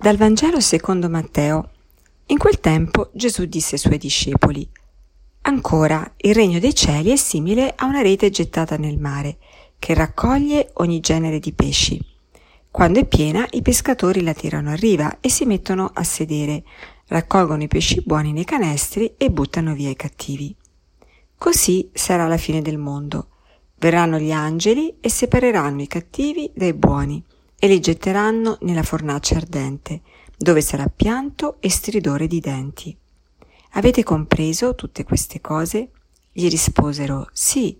Dal 0.00 0.16
Vangelo 0.16 0.60
secondo 0.60 1.10
Matteo. 1.10 1.70
In 2.26 2.38
quel 2.38 2.60
tempo 2.60 3.10
Gesù 3.14 3.46
disse 3.46 3.74
ai 3.74 3.80
suoi 3.80 3.98
discepoli, 3.98 4.66
Ancora, 5.40 6.12
il 6.18 6.36
regno 6.36 6.60
dei 6.60 6.72
cieli 6.72 7.10
è 7.10 7.16
simile 7.16 7.72
a 7.74 7.86
una 7.86 8.00
rete 8.00 8.30
gettata 8.30 8.76
nel 8.76 8.96
mare, 8.96 9.38
che 9.76 9.94
raccoglie 9.94 10.70
ogni 10.74 11.00
genere 11.00 11.40
di 11.40 11.52
pesci. 11.52 12.00
Quando 12.70 13.00
è 13.00 13.06
piena, 13.06 13.44
i 13.50 13.60
pescatori 13.60 14.22
la 14.22 14.34
tirano 14.34 14.70
a 14.70 14.76
riva 14.76 15.18
e 15.18 15.28
si 15.30 15.44
mettono 15.46 15.90
a 15.92 16.04
sedere, 16.04 16.62
raccolgono 17.08 17.64
i 17.64 17.68
pesci 17.68 18.00
buoni 18.00 18.32
nei 18.32 18.44
canestri 18.44 19.14
e 19.16 19.32
buttano 19.32 19.74
via 19.74 19.90
i 19.90 19.96
cattivi. 19.96 20.54
Così 21.36 21.90
sarà 21.92 22.28
la 22.28 22.36
fine 22.36 22.62
del 22.62 22.78
mondo. 22.78 23.30
Verranno 23.74 24.20
gli 24.20 24.30
angeli 24.30 24.98
e 25.00 25.10
separeranno 25.10 25.82
i 25.82 25.88
cattivi 25.88 26.48
dai 26.54 26.72
buoni 26.72 27.20
e 27.58 27.66
li 27.66 27.80
getteranno 27.80 28.58
nella 28.62 28.82
fornace 28.82 29.34
ardente, 29.34 30.02
dove 30.36 30.60
sarà 30.60 30.86
pianto 30.86 31.56
e 31.60 31.68
stridore 31.70 32.26
di 32.26 32.40
denti. 32.40 32.96
Avete 33.72 34.02
compreso 34.02 34.74
tutte 34.74 35.04
queste 35.04 35.40
cose? 35.40 35.90
Gli 36.32 36.48
risposero 36.48 37.28
sì, 37.32 37.76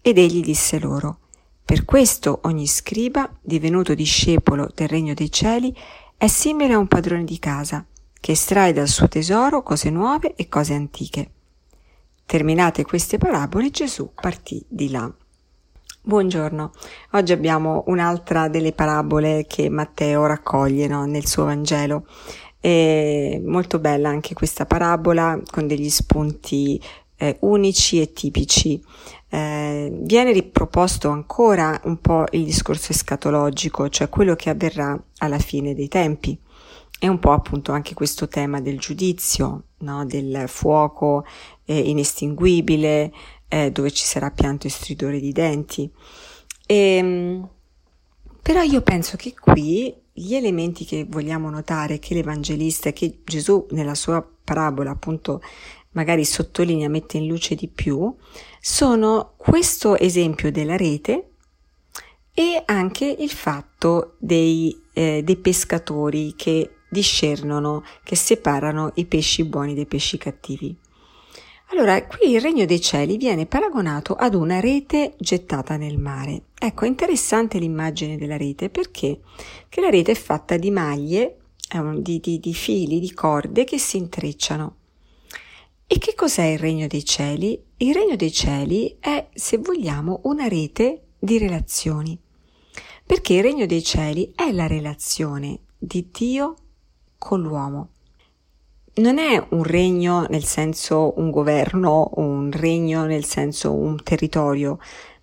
ed 0.00 0.18
egli 0.18 0.40
disse 0.40 0.78
loro, 0.78 1.18
per 1.64 1.84
questo 1.84 2.40
ogni 2.44 2.66
scriba, 2.66 3.30
divenuto 3.42 3.92
discepolo 3.94 4.70
del 4.74 4.88
regno 4.88 5.12
dei 5.12 5.30
cieli, 5.30 5.76
è 6.16 6.26
simile 6.26 6.72
a 6.72 6.78
un 6.78 6.86
padrone 6.86 7.24
di 7.24 7.38
casa, 7.38 7.84
che 8.18 8.32
estrae 8.32 8.72
dal 8.72 8.88
suo 8.88 9.06
tesoro 9.06 9.62
cose 9.62 9.90
nuove 9.90 10.34
e 10.34 10.48
cose 10.48 10.72
antiche. 10.72 11.30
Terminate 12.24 12.84
queste 12.84 13.18
parabole, 13.18 13.70
Gesù 13.70 14.10
partì 14.14 14.64
di 14.66 14.90
là. 14.90 15.12
Buongiorno, 16.00 16.70
oggi 17.12 17.32
abbiamo 17.32 17.82
un'altra 17.88 18.48
delle 18.48 18.72
parabole 18.72 19.44
che 19.46 19.68
Matteo 19.68 20.24
raccoglie 20.24 20.86
no, 20.86 21.04
nel 21.04 21.26
suo 21.26 21.44
Vangelo. 21.44 22.06
È 22.58 23.38
molto 23.44 23.78
bella 23.78 24.08
anche 24.08 24.32
questa 24.32 24.64
parabola 24.64 25.38
con 25.50 25.66
degli 25.66 25.90
spunti 25.90 26.80
eh, 27.16 27.36
unici 27.40 28.00
e 28.00 28.12
tipici. 28.12 28.82
Eh, 29.28 29.92
viene 30.00 30.32
riproposto 30.32 31.10
ancora 31.10 31.78
un 31.84 32.00
po' 32.00 32.24
il 32.30 32.44
discorso 32.44 32.92
escatologico, 32.92 33.90
cioè 33.90 34.08
quello 34.08 34.34
che 34.34 34.48
avverrà 34.48 34.98
alla 35.18 35.38
fine 35.38 35.74
dei 35.74 35.88
tempi. 35.88 36.38
È 36.98 37.06
un 37.06 37.18
po' 37.18 37.32
appunto 37.32 37.72
anche 37.72 37.94
questo 37.94 38.28
tema 38.28 38.60
del 38.60 38.78
giudizio, 38.78 39.64
no? 39.78 40.06
del 40.06 40.44
fuoco 40.46 41.24
eh, 41.64 41.78
inestinguibile, 41.78 43.12
eh, 43.48 43.70
dove 43.70 43.90
ci 43.90 44.04
sarà 44.04 44.30
pianto 44.30 44.66
e 44.66 44.70
stridore 44.70 45.20
di 45.20 45.32
denti. 45.32 45.90
E, 46.66 46.74
ehm, 46.76 47.48
però 48.42 48.62
io 48.62 48.82
penso 48.82 49.16
che 49.16 49.34
qui 49.38 49.94
gli 50.12 50.34
elementi 50.34 50.84
che 50.84 51.06
vogliamo 51.08 51.50
notare, 51.50 51.98
che 51.98 52.14
l'Evangelista, 52.14 52.92
che 52.92 53.20
Gesù 53.24 53.66
nella 53.70 53.94
sua 53.94 54.26
parabola 54.44 54.90
appunto 54.90 55.40
magari 55.92 56.24
sottolinea, 56.24 56.88
mette 56.88 57.16
in 57.16 57.26
luce 57.26 57.54
di 57.54 57.68
più, 57.68 58.14
sono 58.60 59.34
questo 59.36 59.96
esempio 59.96 60.50
della 60.50 60.76
rete 60.76 61.30
e 62.32 62.62
anche 62.66 63.04
il 63.04 63.30
fatto 63.30 64.14
dei, 64.18 64.80
eh, 64.92 65.22
dei 65.24 65.36
pescatori 65.36 66.34
che 66.36 66.76
discernono, 66.88 67.84
che 68.04 68.16
separano 68.16 68.92
i 68.94 69.06
pesci 69.06 69.44
buoni 69.44 69.74
dai 69.74 69.86
pesci 69.86 70.18
cattivi. 70.18 70.76
Allora, 71.70 72.06
qui 72.06 72.32
il 72.32 72.40
regno 72.40 72.64
dei 72.64 72.80
cieli 72.80 73.18
viene 73.18 73.44
paragonato 73.44 74.14
ad 74.14 74.34
una 74.34 74.58
rete 74.58 75.14
gettata 75.18 75.76
nel 75.76 75.98
mare. 75.98 76.44
Ecco, 76.58 76.86
è 76.86 76.88
interessante 76.88 77.58
l'immagine 77.58 78.16
della 78.16 78.38
rete 78.38 78.70
perché 78.70 79.20
che 79.68 79.80
la 79.82 79.90
rete 79.90 80.12
è 80.12 80.14
fatta 80.14 80.56
di 80.56 80.70
maglie, 80.70 81.36
di, 81.96 82.20
di, 82.20 82.40
di 82.40 82.54
fili, 82.54 83.00
di 83.00 83.12
corde 83.12 83.64
che 83.64 83.78
si 83.78 83.98
intrecciano. 83.98 84.76
E 85.86 85.98
che 85.98 86.14
cos'è 86.14 86.44
il 86.44 86.58
regno 86.58 86.86
dei 86.86 87.04
cieli? 87.04 87.62
Il 87.76 87.94
regno 87.94 88.16
dei 88.16 88.32
cieli 88.32 88.96
è, 88.98 89.28
se 89.34 89.58
vogliamo, 89.58 90.20
una 90.24 90.48
rete 90.48 91.02
di 91.18 91.36
relazioni. 91.36 92.18
Perché 93.04 93.34
il 93.34 93.42
regno 93.42 93.66
dei 93.66 93.82
cieli 93.82 94.32
è 94.34 94.50
la 94.52 94.66
relazione 94.66 95.60
di 95.76 96.08
Dio 96.10 96.54
con 97.18 97.42
l'uomo 97.42 97.90
non 98.98 99.18
è 99.18 99.46
un 99.50 99.62
regno 99.62 100.26
nel 100.28 100.44
senso 100.44 101.14
un 101.16 101.30
governo, 101.30 102.10
un 102.16 102.50
regno 102.50 103.04
nel 103.04 103.24
senso 103.24 103.72
un 103.72 104.02
territorio. 104.02 104.78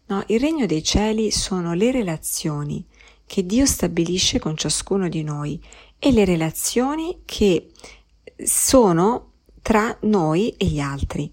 No, 0.08 0.24
il 0.28 0.40
regno 0.40 0.66
dei 0.66 0.84
cieli 0.84 1.32
sono 1.32 1.74
le 1.74 1.92
relazioni 1.92 2.86
che 3.26 3.46
Dio 3.46 3.66
stabilisce 3.66 4.40
con 4.40 4.56
ciascuno 4.56 5.10
di 5.10 5.24
noi 5.24 5.60
e 5.98 6.12
le 6.12 6.26
relazioni 6.26 7.22
che 7.26 7.72
sono 8.44 9.32
tra 9.62 9.98
noi 10.02 10.54
e 10.58 10.66
gli 10.66 10.80
altri. 10.80 11.32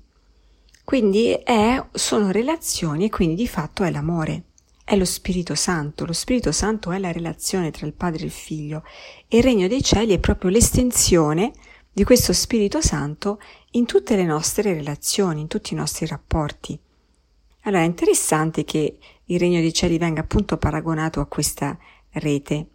Quindi 0.85 1.33
è, 1.33 1.85
sono 1.93 2.31
relazioni 2.31 3.05
e 3.05 3.11
quindi 3.11 3.35
di 3.35 3.47
fatto 3.47 3.85
è 3.85 3.91
l'amore, 3.91 4.45
è 4.85 4.97
lo 4.97 5.05
Spirito 5.05 5.55
Santo. 5.55 6.07
Lo 6.07 6.13
Spirito 6.13 6.51
Santo 6.51 6.91
è 6.91 6.99
la 6.99 7.13
relazione 7.13 7.71
tra 7.71 7.87
il 7.87 7.93
Padre 7.93 8.23
e 8.23 8.27
il 8.27 8.31
Figlio 8.31 8.83
e 9.29 9.39
il 9.39 9.43
regno 9.43 9.69
dei 9.69 9.83
cieli 9.83 10.15
è 10.15 10.19
proprio 10.19 10.51
l'estensione 10.51 11.53
di 11.93 12.05
questo 12.05 12.33
Spirito 12.33 12.81
Santo 12.81 13.41
in 13.73 13.85
tutte 13.85 14.17
le 14.17 14.25
nostre 14.25 14.73
relazioni, 14.73 15.43
in 15.43 15.47
tutti 15.49 15.75
i 15.75 15.77
nostri 15.77 16.07
rapporti. 16.07 16.79
Allora 17.63 17.83
è 17.83 17.87
interessante 17.87 18.65
che 18.65 18.99
il 19.25 19.39
regno 19.39 19.61
dei 19.61 19.73
cieli 19.73 19.99
venga 19.99 20.23
appunto 20.23 20.57
paragonato 20.57 21.21
a 21.21 21.27
questa 21.27 21.79
rete, 22.13 22.67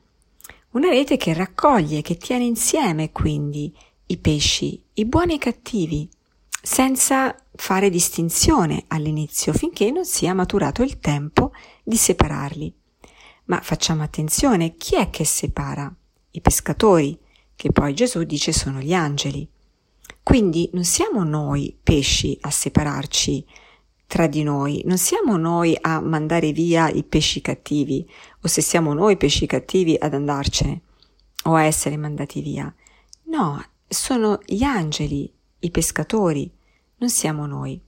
una 0.72 0.90
rete 0.90 1.18
che 1.18 1.34
raccoglie, 1.34 2.02
che 2.02 2.18
tiene 2.18 2.46
insieme 2.46 3.12
quindi 3.12 3.74
i 4.06 4.18
pesci, 4.18 4.82
i 4.94 5.06
buoni 5.06 5.34
e 5.34 5.36
i 5.36 5.40
cattivi, 5.40 6.10
senza 6.62 7.36
fare 7.56 7.90
distinzione 7.90 8.86
all'inizio 8.88 9.54
finché 9.54 9.90
non 9.90 10.06
sia 10.06 10.34
maturato 10.34 10.84
il 10.84 11.00
tempo 11.00 11.52
di 11.84 11.98
separarli. 11.98 12.74
Ma 13.46 13.62
facciamo 13.62 14.04
attenzione, 14.04 14.76
chi 14.76 14.96
è 14.96 15.10
che 15.10 15.26
separa? 15.26 15.92
I 16.32 16.42
pescatori, 16.42 17.18
che 17.58 17.72
poi 17.72 17.94
Gesù 17.94 18.24
dice 18.24 18.54
sono 18.54 18.80
gli 18.80 18.94
angeli. 18.94 19.46
Quindi 20.24 20.70
non 20.74 20.86
siamo 20.86 21.24
noi 21.24 21.76
pesci 21.82 22.38
a 22.42 22.52
separarci 22.52 23.46
tra 24.06 24.28
di 24.28 24.44
noi, 24.44 24.84
non 24.86 24.98
siamo 24.98 25.36
noi 25.36 25.78
a 25.80 26.00
mandare 26.00 26.54
via 26.54 26.88
i 26.90 27.04
pesci 27.04 27.42
cattivi, 27.42 28.10
o 28.42 28.48
se 28.48 28.62
siamo 28.62 28.94
noi 28.94 29.18
pesci 29.18 29.46
cattivi 29.48 29.98
ad 30.00 30.14
andarcene 30.14 30.82
o 31.46 31.56
a 31.56 31.64
essere 31.64 31.98
mandati 31.98 32.42
via. 32.42 32.74
No, 33.24 33.62
sono 33.88 34.40
gli 34.46 34.64
angeli, 34.64 35.34
i 35.60 35.72
pescatori, 35.72 36.50
non 36.98 37.10
siamo 37.10 37.46
noi. 37.46 37.82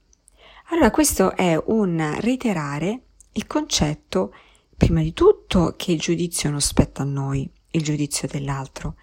Allora 0.71 0.91
questo 0.91 1.35
è 1.35 1.61
un 1.67 2.17
reiterare 2.19 3.01
il 3.33 3.47
concetto, 3.47 4.33
prima 4.75 5.01
di 5.01 5.13
tutto, 5.13 5.75
che 5.77 5.91
il 5.91 5.99
giudizio 5.99 6.49
non 6.49 6.61
spetta 6.61 7.03
a 7.03 7.05
noi, 7.05 7.49
il 7.71 7.83
giudizio 7.83 8.27
dell'altro, 8.27 8.95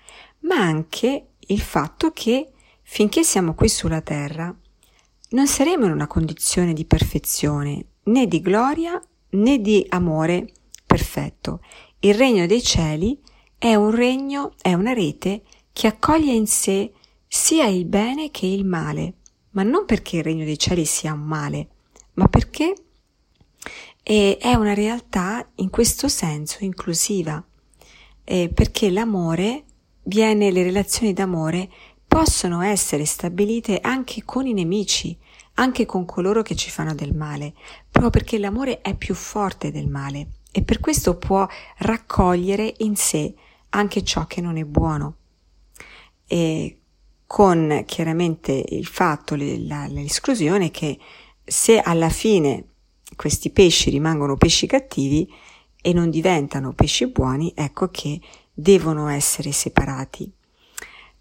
ma 0.46 0.56
anche 0.56 1.28
il 1.38 1.60
fatto 1.60 2.10
che 2.12 2.52
finché 2.82 3.22
siamo 3.22 3.54
qui 3.54 3.68
sulla 3.68 4.00
terra 4.00 4.54
non 5.30 5.46
saremo 5.46 5.86
in 5.86 5.92
una 5.92 6.06
condizione 6.06 6.72
di 6.72 6.84
perfezione, 6.84 7.86
né 8.04 8.26
di 8.26 8.40
gloria 8.40 9.00
né 9.30 9.60
di 9.60 9.84
amore 9.88 10.52
perfetto. 10.84 11.60
Il 11.98 12.14
regno 12.14 12.46
dei 12.46 12.62
cieli 12.62 13.20
è 13.58 13.74
un 13.74 13.90
regno, 13.90 14.54
è 14.62 14.72
una 14.72 14.92
rete 14.92 15.42
che 15.72 15.88
accoglie 15.88 16.32
in 16.32 16.46
sé 16.46 16.92
sia 17.26 17.66
il 17.66 17.84
bene 17.84 18.30
che 18.30 18.46
il 18.46 18.64
male, 18.64 19.14
ma 19.50 19.64
non 19.64 19.84
perché 19.84 20.18
il 20.18 20.22
regno 20.22 20.44
dei 20.44 20.58
cieli 20.58 20.84
sia 20.84 21.12
un 21.12 21.22
male, 21.22 21.68
ma 22.14 22.28
perché 22.28 22.72
è 24.02 24.54
una 24.54 24.74
realtà 24.74 25.50
in 25.56 25.70
questo 25.70 26.06
senso 26.06 26.62
inclusiva, 26.62 27.44
perché 28.22 28.90
l'amore 28.90 29.64
viene 30.06 30.50
le 30.50 30.62
relazioni 30.62 31.12
d'amore 31.12 31.68
possono 32.06 32.62
essere 32.62 33.04
stabilite 33.04 33.80
anche 33.80 34.22
con 34.24 34.46
i 34.46 34.52
nemici, 34.52 35.16
anche 35.54 35.86
con 35.86 36.04
coloro 36.04 36.42
che 36.42 36.54
ci 36.54 36.70
fanno 36.70 36.94
del 36.94 37.14
male, 37.14 37.54
proprio 37.90 38.10
perché 38.10 38.38
l'amore 38.38 38.80
è 38.80 38.94
più 38.94 39.14
forte 39.14 39.70
del 39.70 39.88
male 39.88 40.28
e 40.52 40.62
per 40.62 40.80
questo 40.80 41.16
può 41.16 41.46
raccogliere 41.78 42.74
in 42.78 42.96
sé 42.96 43.34
anche 43.70 44.02
ciò 44.04 44.26
che 44.26 44.40
non 44.40 44.56
è 44.56 44.64
buono. 44.64 45.16
E 46.26 46.80
con 47.26 47.82
chiaramente 47.86 48.64
il 48.68 48.86
fatto, 48.86 49.34
l'esclusione 49.34 50.70
che 50.70 50.98
se 51.44 51.80
alla 51.80 52.08
fine 52.08 52.64
questi 53.16 53.50
pesci 53.50 53.90
rimangono 53.90 54.36
pesci 54.36 54.66
cattivi 54.66 55.30
e 55.80 55.92
non 55.92 56.10
diventano 56.10 56.72
pesci 56.72 57.06
buoni, 57.08 57.52
ecco 57.54 57.88
che 57.88 58.20
devono 58.58 59.08
essere 59.08 59.52
separati. 59.52 60.32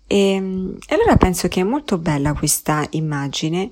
E, 0.08 0.36
e 0.36 0.96
allora 0.96 1.18
penso 1.18 1.50
che 1.50 1.60
è 1.60 1.64
molto 1.64 1.98
bella 1.98 2.34
questa 2.34 2.88
immagine 2.92 3.72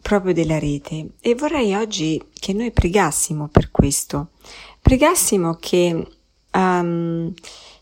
proprio 0.00 0.32
della 0.32 0.58
rete 0.58 1.10
e 1.20 1.34
vorrei 1.34 1.74
oggi 1.74 2.20
che 2.32 2.52
noi 2.52 2.72
pregassimo 2.72 3.48
per 3.48 3.70
questo, 3.70 4.30
pregassimo 4.80 5.56
che 5.60 6.06
um, 6.52 7.32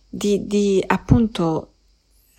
di, 0.08 0.46
di 0.46 0.82
appunto 0.86 1.74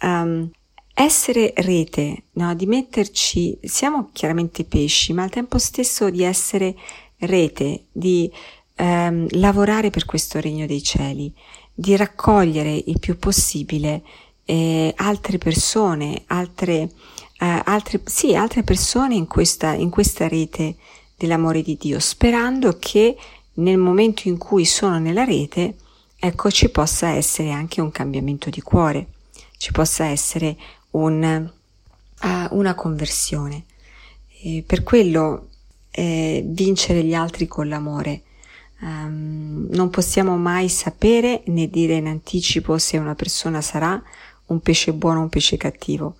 um, 0.01 0.49
essere 0.93 1.53
rete, 1.55 2.23
no? 2.33 2.53
di 2.53 2.65
metterci, 2.65 3.57
siamo 3.63 4.09
chiaramente 4.11 4.65
pesci, 4.65 5.13
ma 5.13 5.23
al 5.23 5.29
tempo 5.29 5.57
stesso 5.57 6.09
di 6.09 6.23
essere 6.23 6.75
rete, 7.19 7.85
di 7.91 8.29
um, 8.77 9.25
lavorare 9.31 9.89
per 9.91 10.03
questo 10.03 10.41
regno 10.41 10.65
dei 10.65 10.83
cieli, 10.83 11.33
di 11.79 11.95
raccogliere 11.95 12.83
il 12.87 12.99
più 12.99 13.17
possibile 13.17 14.01
eh, 14.43 14.93
altre 14.97 15.37
persone, 15.37 16.23
altre, 16.27 16.91
eh, 17.39 17.61
altre, 17.63 18.01
sì, 18.03 18.35
altre 18.35 18.63
persone 18.63 19.15
in 19.15 19.27
questa, 19.27 19.71
in 19.71 19.89
questa 19.89 20.27
rete 20.27 20.75
dell'amore 21.15 21.61
di 21.61 21.77
Dio, 21.79 21.99
sperando 21.99 22.75
che 22.77 23.15
nel 23.53 23.77
momento 23.77 24.27
in 24.27 24.37
cui 24.37 24.65
sono 24.65 24.99
nella 24.99 25.23
rete, 25.23 25.75
ecco, 26.17 26.51
ci 26.51 26.67
possa 26.67 27.11
essere 27.11 27.51
anche 27.51 27.79
un 27.79 27.91
cambiamento 27.91 28.49
di 28.49 28.59
cuore, 28.59 29.07
ci 29.57 29.71
possa 29.71 30.03
essere 30.03 30.57
un, 30.91 31.49
uh, 32.21 32.57
una 32.57 32.75
conversione. 32.75 33.63
E 34.41 34.65
per 34.67 34.83
quello 34.83 35.47
eh, 35.91 36.43
vincere 36.45 37.03
gli 37.05 37.13
altri 37.13 37.47
con 37.47 37.69
l'amore. 37.69 38.23
Um, 38.81 39.67
non 39.71 39.89
possiamo 39.89 40.37
mai 40.37 40.69
sapere 40.69 41.43
né 41.47 41.69
dire 41.69 41.95
in 41.95 42.07
anticipo 42.07 42.77
se 42.77 42.97
una 42.97 43.15
persona 43.15 43.59
sarà 43.61 44.01
un 44.47 44.59
pesce 44.61 44.93
buono 44.93 45.19
o 45.19 45.23
un 45.23 45.29
pesce 45.29 45.57
cattivo. 45.57 46.15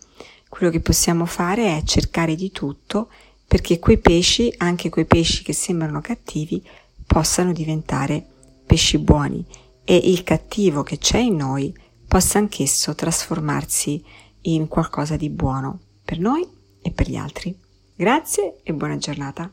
Quello 0.48 0.72
che 0.72 0.80
possiamo 0.80 1.26
fare 1.26 1.78
è 1.78 1.84
cercare 1.84 2.36
di 2.36 2.52
tutto 2.52 3.10
perché 3.48 3.80
quei 3.80 3.98
pesci, 3.98 4.54
anche 4.58 4.90
quei 4.90 5.06
pesci 5.06 5.44
che 5.44 5.54
sembrano 5.54 6.02
cattivi, 6.02 6.64
possano 7.06 7.52
diventare 7.54 8.26
pesci 8.66 9.00
buoni 9.00 9.44
e 9.84 9.96
il 9.96 10.24
cattivo 10.24 10.84
che 10.84 10.98
c'è 10.98 11.18
in 11.18 11.38
noi 11.38 11.74
possa 12.08 12.38
anch'esso 12.38 12.94
trasformarsi 12.94 14.04
in 14.42 14.68
qualcosa 14.68 15.16
di 15.16 15.30
buono 15.30 15.80
per 16.04 16.20
noi 16.20 16.48
e 16.82 16.92
per 16.92 17.10
gli 17.10 17.16
altri. 17.16 17.58
Grazie 17.96 18.58
e 18.64 18.74
buona 18.74 18.98
giornata. 18.98 19.52